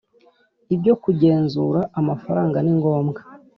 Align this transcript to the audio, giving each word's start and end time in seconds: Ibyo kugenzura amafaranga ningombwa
Ibyo 0.75 0.93
kugenzura 1.03 1.79
amafaranga 1.99 2.57
ningombwa 2.65 3.19